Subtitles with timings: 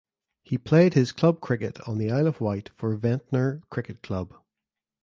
[0.41, 4.33] He played his club cricket on the Isle of Wight for Ventnor Cricket Club.